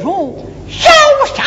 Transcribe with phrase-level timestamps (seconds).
[0.00, 0.90] 直入，烧
[1.36, 1.44] 杀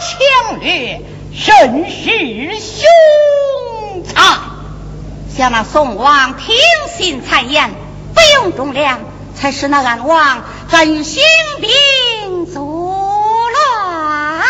[0.00, 1.00] 抢掠，
[1.34, 4.40] 甚是凶残。
[5.34, 6.54] 想那宋王听
[6.94, 7.70] 信谗言，
[8.14, 9.00] 不用忠良，
[9.34, 11.22] 才使那安王敢于兴
[11.60, 14.42] 兵作乱。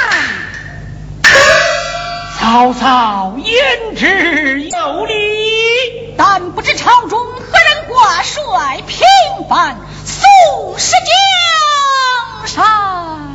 [2.40, 6.14] 曹操言之有理。
[6.16, 9.06] 但不知朝中何人挂帅平
[9.48, 13.27] 反宋氏江山，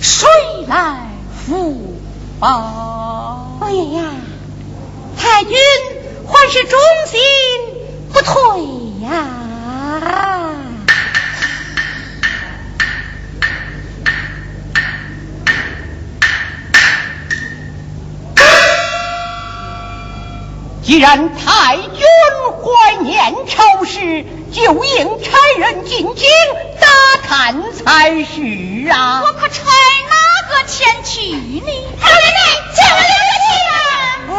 [0.00, 0.28] 谁
[0.66, 1.10] 来
[1.46, 1.94] 辅
[2.38, 3.58] 报？
[3.60, 4.10] 哎呀呀，
[5.16, 5.56] 太君
[6.26, 7.20] 还是忠心
[8.12, 8.62] 不退
[9.02, 9.26] 呀！
[20.86, 21.84] 既然太君
[22.62, 26.28] 怀念朝事，就应差人进京
[26.80, 26.86] 打
[27.26, 29.20] 探才是啊！
[29.24, 29.64] 我可差
[30.08, 30.14] 哪
[30.48, 31.66] 个前去呢？
[32.00, 32.38] 老奶奶，
[32.76, 33.74] 叫我留下去啊！
[34.28, 34.30] 嗯，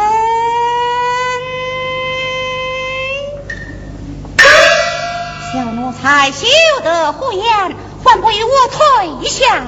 [5.52, 6.46] 小奴才休
[6.82, 7.44] 得胡言，
[8.06, 9.66] 还不与我退下？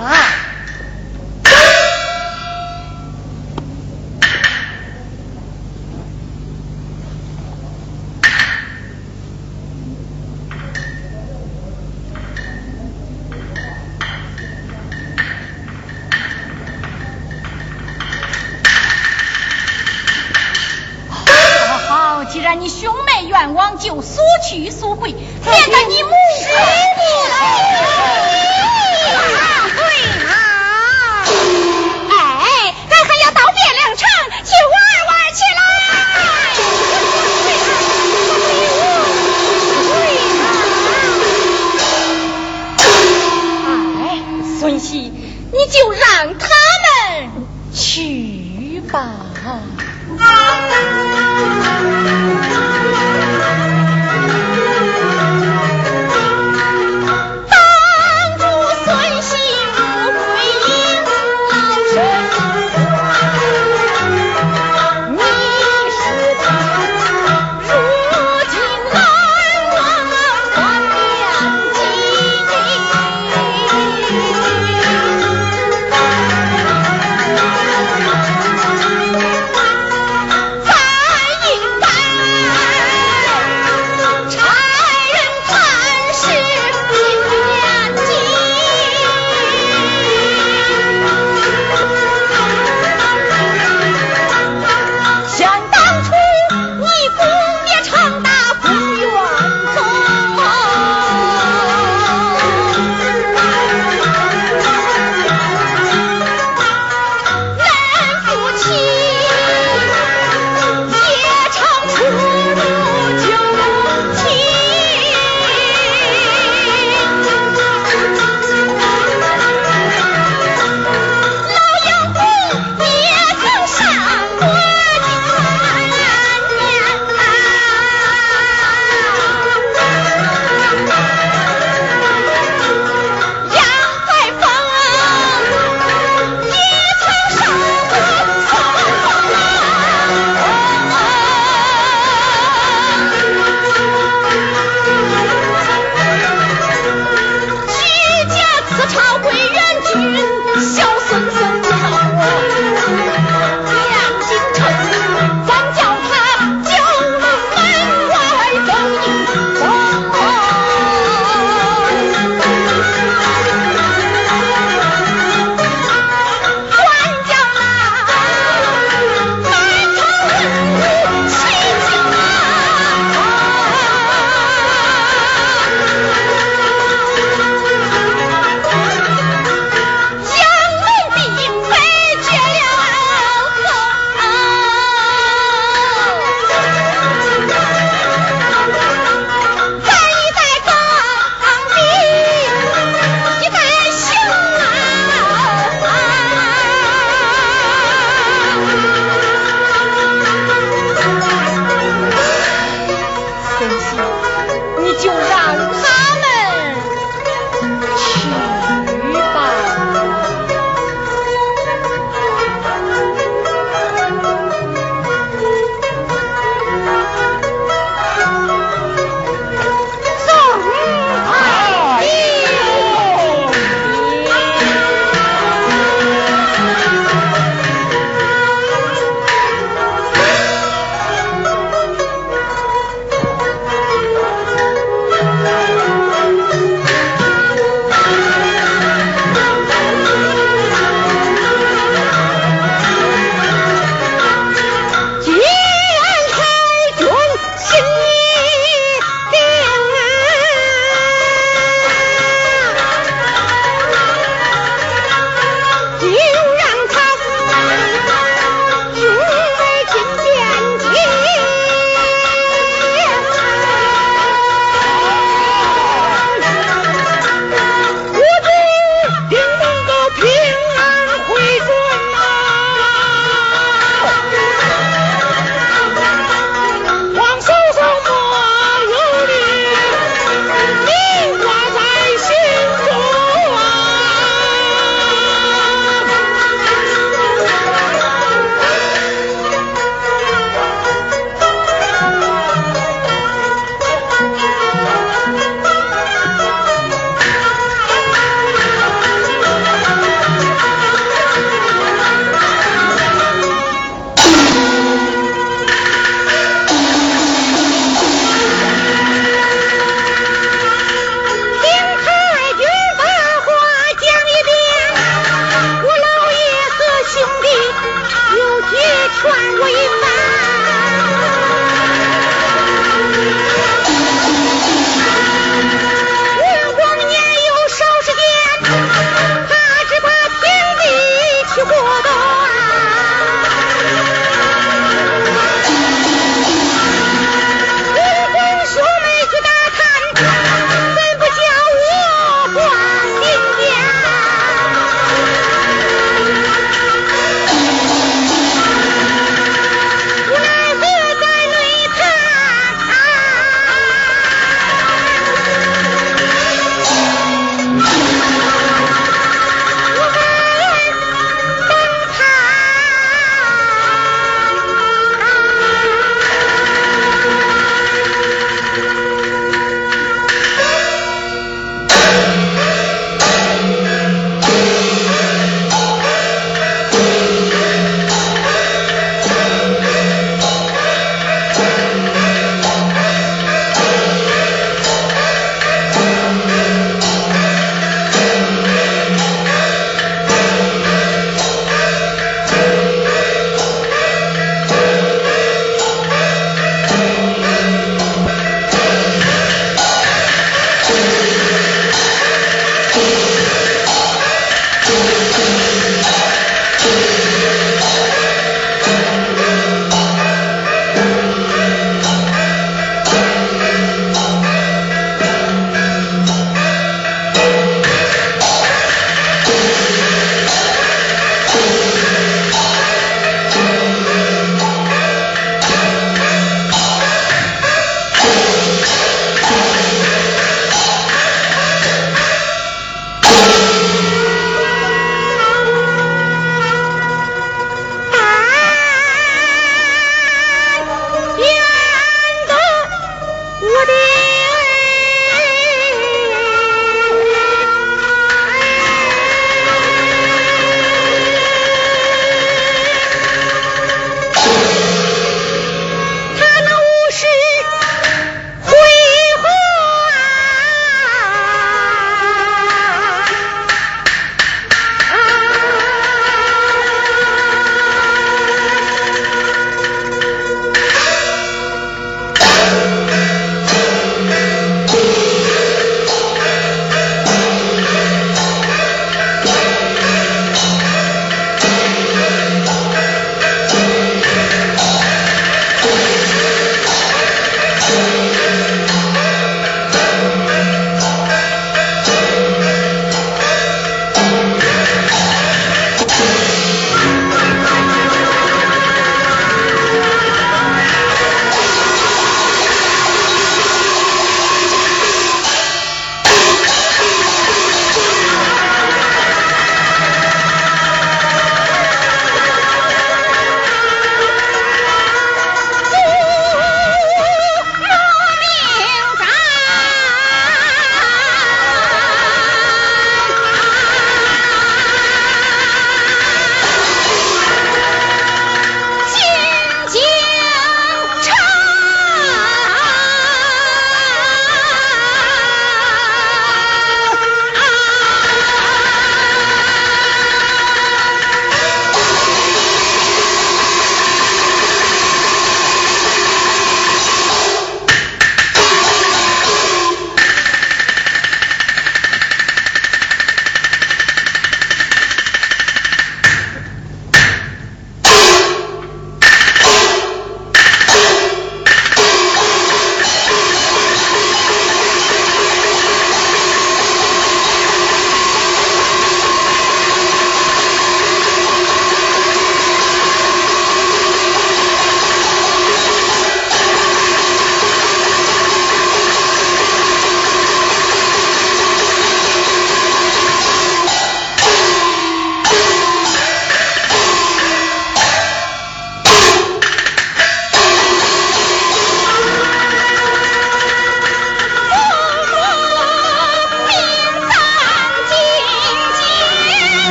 [22.32, 26.10] 既然你兄妹愿望，就速去速回，免得你母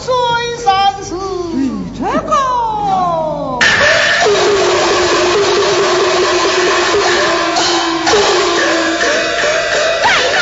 [0.00, 0.14] 虽
[0.58, 1.14] 三世
[1.56, 3.58] 已成功。
[10.02, 10.38] 再来。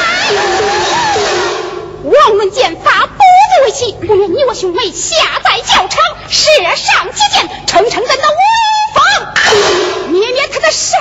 [2.05, 5.99] 王伦剑法不足为奇我愿你我兄妹下在教场
[6.29, 6.47] 射
[6.77, 8.37] 上几箭成成咱的威
[8.95, 10.99] 风灭灭他的杀